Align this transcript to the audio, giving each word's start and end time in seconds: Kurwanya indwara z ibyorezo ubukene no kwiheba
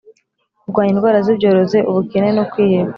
Kurwanya 0.61 0.91
indwara 0.93 1.17
z 1.25 1.27
ibyorezo 1.33 1.77
ubukene 1.89 2.29
no 2.37 2.43
kwiheba 2.51 2.89